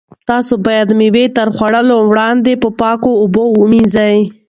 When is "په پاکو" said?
2.61-3.11